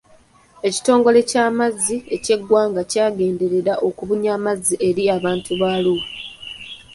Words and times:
Ekitongole 0.67 1.19
ky'amazzi 1.29 1.97
eky'eggwanga 2.15 2.81
kyagenderera 2.91 3.73
okubunya 3.87 4.31
amazzi 4.37 4.75
eri 4.87 5.03
abantu 5.15 5.51
ba 5.59 5.69
Arua. 5.77 6.05